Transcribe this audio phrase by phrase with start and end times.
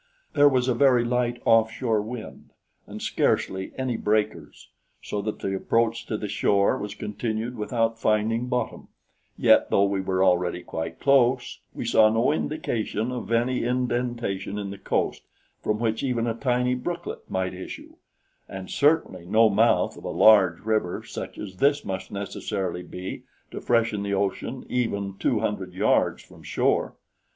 [0.33, 2.49] There was a very light off shore wind
[2.87, 8.47] and scarcely any breakers, so that the approach to the shore was continued without finding
[8.47, 8.87] bottom;
[9.37, 14.71] yet though we were already quite close, we saw no indication of any indention in
[14.71, 15.21] the coast
[15.61, 17.93] from which even a tiny brooklet might issue,
[18.49, 23.21] and certainly no mouth of a large river such as this must necessarily be
[23.51, 26.95] to freshen the ocean even two hundred yards from shore.